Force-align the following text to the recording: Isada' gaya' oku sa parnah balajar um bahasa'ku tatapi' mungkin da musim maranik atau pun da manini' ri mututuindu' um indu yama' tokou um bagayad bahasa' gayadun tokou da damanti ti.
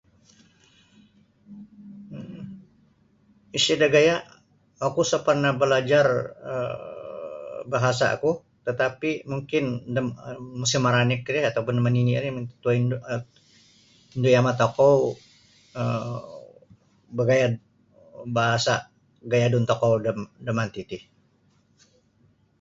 Isada' 3.57 3.89
gaya' 3.95 4.25
oku 4.87 5.01
sa 5.09 5.17
parnah 5.25 5.53
balajar 5.61 6.07
um 6.51 6.71
bahasa'ku 7.73 8.31
tatapi' 8.65 9.23
mungkin 9.31 9.65
da 9.95 10.01
musim 10.59 10.81
maranik 10.85 11.21
atau 11.49 11.61
pun 11.65 11.77
da 11.77 11.85
manini' 11.85 12.19
ri 12.23 12.29
mututuindu' 12.37 13.03
um 13.11 13.21
indu 14.15 14.29
yama' 14.35 14.59
tokou 14.61 14.97
um 15.81 16.19
bagayad 17.19 17.53
bahasa' 18.37 18.83
gayadun 19.31 19.65
tokou 19.71 19.93
da 20.05 20.11
damanti 20.45 20.81
ti. 20.89 20.97